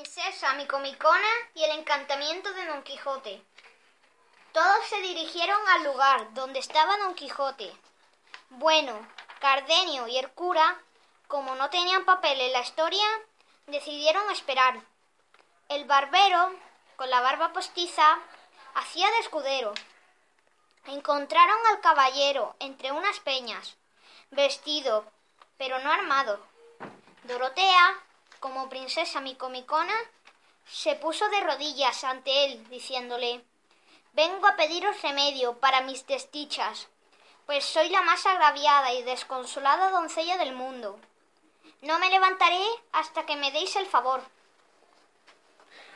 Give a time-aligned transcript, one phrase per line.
[0.00, 3.42] Princesa Micomicona y el encantamiento de Don Quijote.
[4.50, 7.70] Todos se dirigieron al lugar donde estaba Don Quijote.
[8.48, 8.94] Bueno,
[9.40, 10.80] Cardenio y el cura,
[11.28, 13.04] como no tenían papel en la historia,
[13.66, 14.80] decidieron esperar.
[15.68, 16.50] El barbero,
[16.96, 18.20] con la barba postiza,
[18.76, 19.74] hacía de escudero.
[20.86, 23.76] Encontraron al caballero entre unas peñas,
[24.30, 25.04] vestido,
[25.58, 26.40] pero no armado.
[27.24, 28.02] Dorotea,
[28.40, 29.94] como princesa micomicona,
[30.66, 33.44] se puso de rodillas ante él, diciéndole
[34.12, 36.88] Vengo a pediros remedio para mis desdichas,
[37.46, 40.98] pues soy la más agraviada y desconsolada doncella del mundo.
[41.82, 44.22] No me levantaré hasta que me deis el favor.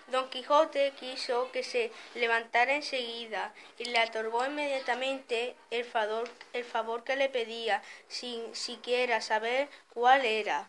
[0.08, 7.04] Don Quijote quiso que se levantara enseguida y le otorgó inmediatamente el favor, el favor
[7.04, 10.68] que le pedía, sin siquiera saber cuál era.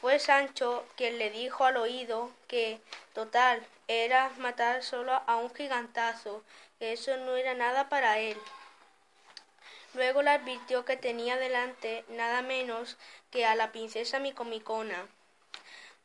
[0.00, 2.80] Fue Sancho quien le dijo al oído que,
[3.14, 6.44] total, era matar solo a un gigantazo,
[6.78, 8.38] que eso no era nada para él.
[9.94, 12.96] Luego le advirtió que tenía delante nada menos
[13.32, 15.08] que a la princesa Micomicona.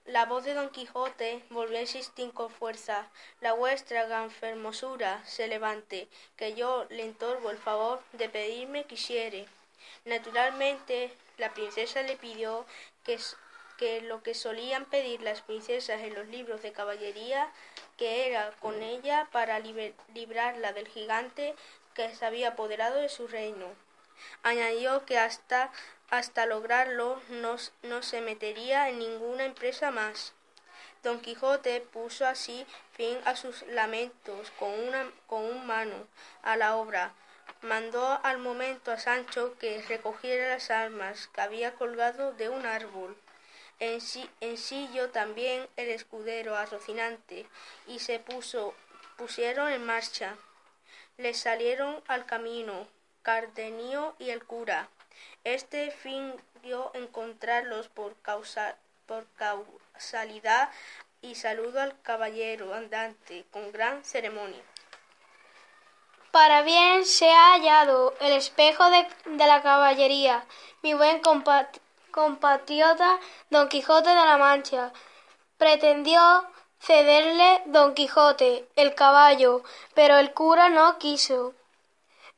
[0.05, 3.09] La voz de don Quijote volvió a insistir con fuerza.
[3.41, 9.45] La vuestra gran fermosura se levante, que yo le entorgo el favor de pedirme quisiere.
[10.05, 12.65] Naturalmente, la princesa le pidió
[13.03, 13.19] que
[13.77, 17.51] que lo que solían pedir las princesas en los libros de caballería,
[17.97, 21.55] que era con ella para librarla del gigante
[21.93, 23.67] que se había apoderado de su reino.
[24.43, 25.71] Añadió que hasta,
[26.09, 30.33] hasta lograrlo no, no se metería en ninguna empresa más.
[31.03, 36.07] Don Quijote puso así fin a sus lamentos con, una, con un mano
[36.41, 37.13] a la obra.
[37.61, 43.17] Mandó al momento a Sancho que recogiera las armas que había colgado de un árbol
[43.83, 47.45] en sillo también el escudero a Rocinante,
[47.87, 48.73] y se puso,
[49.17, 50.37] pusieron en marcha.
[51.17, 52.87] Les salieron al camino
[53.23, 54.89] Cardenio y el cura.
[55.43, 60.69] Este fingió encontrarlos por, causa, por causalidad
[61.21, 64.63] y saludo al caballero andante con gran ceremonia.
[66.31, 70.45] Para bien se ha hallado el espejo de, de la caballería,
[70.81, 71.82] mi buen compadre
[72.13, 73.19] compatriota
[73.49, 74.93] Don Quijote de la Mancha.
[75.57, 76.21] Pretendió
[76.79, 79.63] cederle Don Quijote el caballo,
[79.93, 81.53] pero el cura no quiso.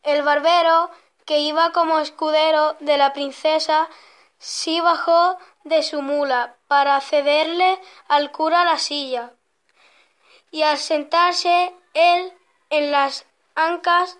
[0.01, 0.89] El barbero,
[1.25, 3.87] que iba como escudero de la princesa,
[4.39, 9.33] sí bajó de su mula para cederle al cura la silla.
[10.51, 12.33] Y al sentarse él
[12.69, 13.25] en las
[13.55, 14.17] ancas,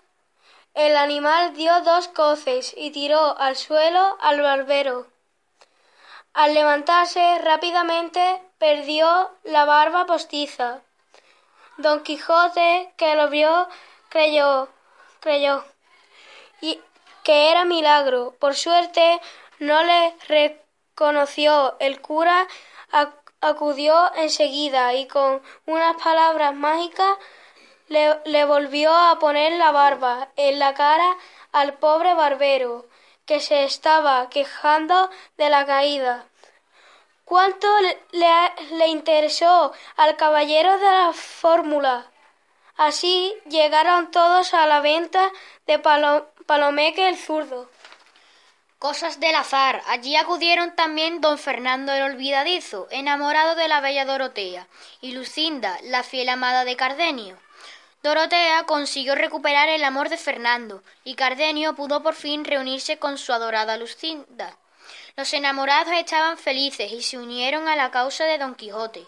[0.74, 5.15] el animal dio dos coces y tiró al suelo al barbero.
[6.36, 10.82] Al levantarse rápidamente perdió la barba postiza.
[11.78, 13.66] Don Quijote, que lo vio,
[14.10, 14.68] creyó,
[15.20, 15.64] creyó
[16.60, 16.78] y
[17.22, 18.34] que era milagro.
[18.38, 19.18] Por suerte
[19.60, 21.74] no le reconoció.
[21.78, 22.46] El cura
[23.40, 27.16] acudió enseguida y con unas palabras mágicas
[27.88, 31.16] le, le volvió a poner la barba en la cara
[31.52, 32.84] al pobre barbero
[33.26, 36.26] que se estaba quejando de la caída.
[37.24, 37.66] ¿Cuánto
[38.12, 42.06] le, interesó al caballero de la fórmula?
[42.76, 45.32] Así llegaron todos a la venta
[45.66, 47.68] de Palomeque el zurdo.
[48.78, 49.82] Cosas del azar.
[49.88, 54.68] Allí acudieron también don Fernando el Olvidadizo, enamorado de la bella Dorotea,
[55.00, 57.36] y Lucinda, la fiel amada de Cardenio.
[58.06, 63.32] Dorotea consiguió recuperar el amor de Fernando, y Cardenio pudo por fin reunirse con su
[63.32, 64.56] adorada Lucinda.
[65.16, 69.04] Los enamorados estaban felices y se unieron a la causa de Don Quijote.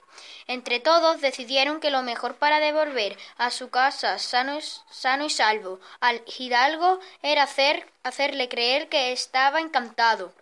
[0.48, 6.20] Entre todos decidieron que lo mejor para devolver a su casa sano y, salvo al
[6.36, 10.32] hidalgo era hacer, hacerle creer que estaba encantado.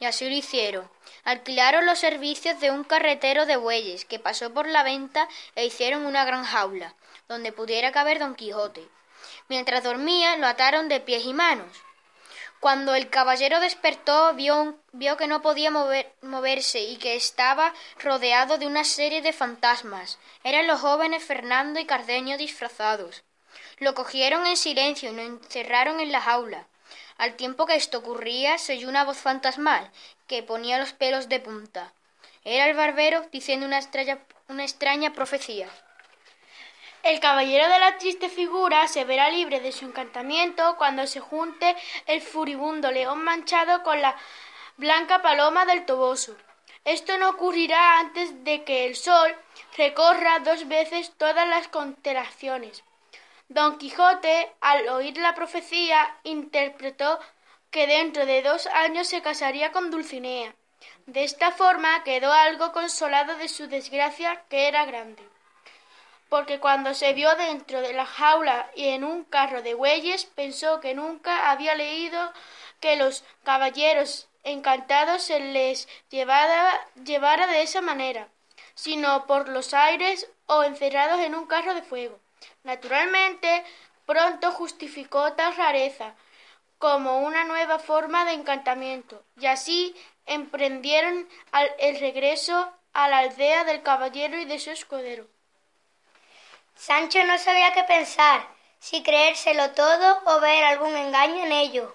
[0.00, 0.90] Y así lo hicieron.
[1.22, 6.06] Alquilaron los servicios de un carretero de bueyes que pasó por la venta e hicieron
[6.06, 6.96] una gran jaula
[7.30, 8.88] donde pudiera caber don Quijote.
[9.48, 11.72] Mientras dormía lo ataron de pies y manos.
[12.58, 18.58] Cuando el caballero despertó, vio, vio que no podía mover, moverse y que estaba rodeado
[18.58, 20.18] de una serie de fantasmas.
[20.42, 23.22] Eran los jóvenes Fernando y Cardenio disfrazados.
[23.78, 26.66] Lo cogieron en silencio y lo encerraron en la jaula.
[27.16, 29.88] Al tiempo que esto ocurría, se oyó una voz fantasmal
[30.26, 31.92] que ponía los pelos de punta.
[32.44, 33.80] Era el barbero diciendo una,
[34.48, 35.68] una extraña profecía.
[37.02, 41.74] El caballero de la triste figura se verá libre de su encantamiento cuando se junte
[42.04, 44.14] el furibundo león manchado con la
[44.76, 46.36] blanca paloma del Toboso.
[46.84, 49.34] Esto no ocurrirá antes de que el sol
[49.78, 52.84] recorra dos veces todas las constelaciones.
[53.48, 57.18] Don Quijote, al oír la profecía, interpretó
[57.70, 60.54] que dentro de dos años se casaría con Dulcinea.
[61.06, 65.22] De esta forma quedó algo consolado de su desgracia, que era grande
[66.30, 70.80] porque cuando se vio dentro de la jaula y en un carro de bueyes pensó
[70.80, 72.32] que nunca había leído
[72.78, 76.72] que los caballeros encantados se les llevara,
[77.04, 78.28] llevara de esa manera,
[78.74, 82.18] sino por los aires o encerrados en un carro de fuego.
[82.62, 83.64] Naturalmente,
[84.06, 86.14] pronto justificó tal rareza
[86.78, 89.96] como una nueva forma de encantamiento, y así
[90.26, 91.28] emprendieron
[91.78, 95.26] el regreso a la aldea del caballero y de su escudero.
[96.80, 98.40] Sancho no sabía qué pensar,
[98.78, 101.94] si creérselo todo o ver algún engaño en ello.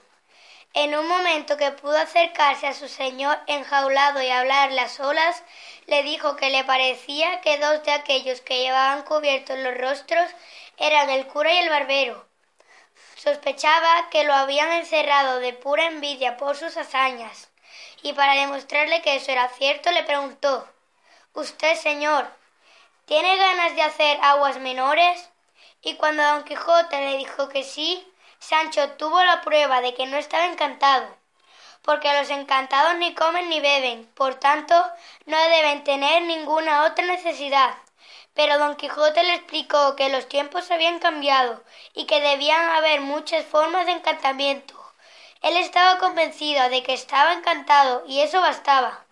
[0.75, 5.41] En un momento que pudo acercarse a su señor enjaulado y hablarle a solas,
[5.87, 10.29] le dijo que le parecía que dos de aquellos que llevaban cubiertos los rostros
[10.77, 12.27] eran el cura y el barbero.
[13.15, 17.49] Sospechaba que lo habían encerrado de pura envidia por sus hazañas,
[18.03, 20.69] y para demostrarle que eso era cierto le preguntó
[21.33, 22.29] Usted, señor,
[23.05, 25.29] ¿Tiene ganas de hacer aguas menores?
[25.83, 28.03] Y cuando don Quijote le dijo que sí,
[28.39, 31.15] Sancho tuvo la prueba de que no estaba encantado,
[31.83, 34.75] porque los encantados ni comen ni beben, por tanto
[35.27, 37.77] no deben tener ninguna otra necesidad.
[38.33, 41.63] Pero don Quijote le explicó que los tiempos habían cambiado
[41.93, 44.73] y que debían haber muchas formas de encantamiento.
[45.43, 49.04] Él estaba convencido de que estaba encantado y eso bastaba.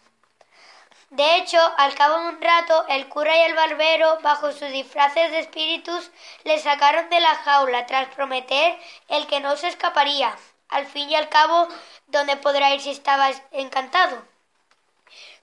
[1.14, 5.30] De hecho, al cabo de un rato, el cura y el barbero, bajo sus disfraces
[5.30, 6.10] de espíritus,
[6.44, 8.80] le sacaron de la jaula tras prometer
[9.10, 10.36] el que no se escaparía.
[10.70, 11.68] Al fin y al cabo,
[12.08, 14.26] ¿dónde podrá ir si estaba encantado?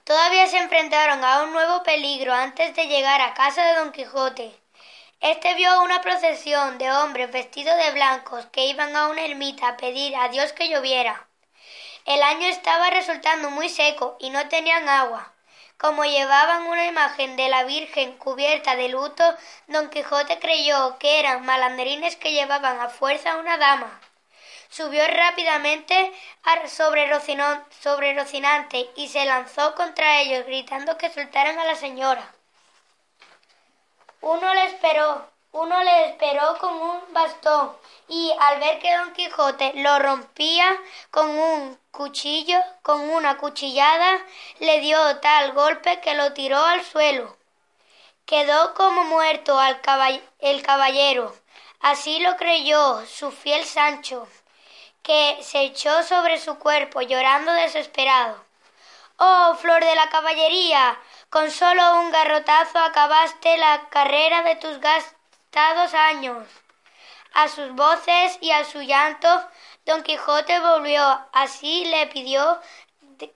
[0.02, 4.52] Todavía se enfrentaron a un nuevo peligro antes de llegar a casa de don Quijote.
[5.20, 9.76] Este vio una procesión de hombres vestidos de blancos que iban a una ermita a
[9.76, 11.28] pedir a Dios que lloviera.
[12.06, 15.32] El año estaba resultando muy seco y no tenían agua.
[15.80, 19.24] Como llevaban una imagen de la Virgen cubierta de luto,
[19.66, 23.98] don Quijote creyó que eran malanderines que llevaban a fuerza a una dama.
[24.68, 26.12] Subió rápidamente
[26.66, 27.08] sobre,
[28.14, 32.30] Rocinante y se lanzó contra ellos, gritando que soltaran a la señora.
[34.20, 37.76] Uno le esperó, uno le esperó con un bastón
[38.08, 40.76] y al ver que don Quijote lo rompía
[41.10, 44.24] con un cuchillo, con una cuchillada,
[44.60, 47.36] le dio tal golpe que lo tiró al suelo.
[48.26, 49.58] Quedó como muerto
[50.38, 51.34] el caballero.
[51.80, 54.28] Así lo creyó su fiel Sancho,
[55.02, 58.44] que se echó sobre su cuerpo llorando desesperado.
[59.16, 60.98] Oh, flor de la caballería,
[61.28, 64.78] con solo un garrotazo acabaste la carrera de tus
[65.56, 66.46] años.
[67.32, 69.28] A sus voces y a su llanto
[69.84, 71.02] Don Quijote volvió.
[71.32, 72.60] Así le pidió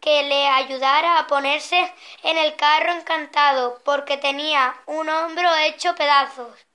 [0.01, 1.93] que le ayudara a ponerse
[2.23, 6.67] en el carro encantado, porque tenía un hombro hecho pedazos.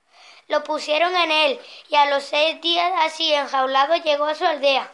[0.47, 4.91] Lo pusieron en él, y a los seis días así enjaulado llegó a su aldea.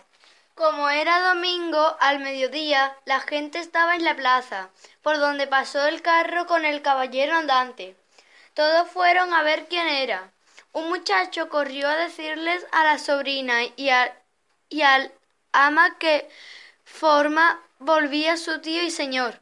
[0.54, 4.70] Como era domingo, al mediodía, la gente estaba en la plaza,
[5.02, 7.98] por donde pasó el carro con el caballero andante.
[8.54, 10.32] Todos fueron a ver quién era.
[10.76, 13.90] Un muchacho corrió a decirles a la sobrina y
[14.68, 15.14] y al
[15.54, 16.30] ama que
[16.84, 19.40] forma volvía su tío y señor.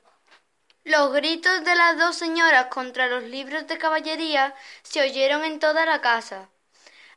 [0.83, 5.87] Los gritos de las dos señoras contra los libros de caballería se oyeron en toda
[5.87, 6.49] la casa.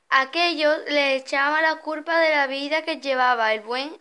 [0.09, 4.01] Aquellos le echaban la culpa de la vida que llevaba el buen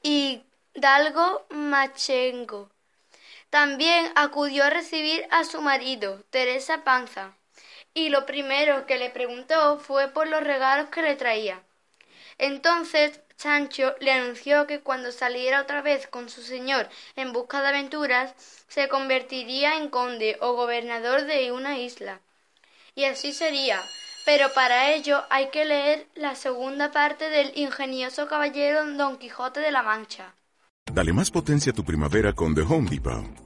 [0.00, 2.70] hidalgo Machengo.
[3.50, 7.34] También acudió a recibir a su marido, Teresa Panza,
[7.96, 11.62] y lo primero que le preguntó fue por los regalos que le traía.
[12.36, 17.68] Entonces Sancho le anunció que cuando saliera otra vez con su señor en busca de
[17.68, 18.34] aventuras,
[18.68, 22.20] se convertiría en conde o gobernador de una isla.
[22.94, 23.80] Y así sería,
[24.26, 29.70] Pero para ello hay que leer la segunda parte del ingenioso caballero Don Quijote de
[29.70, 30.34] la Mancha.
[30.92, 33.45] Dale más potencia a tu primavera con The Home Depot.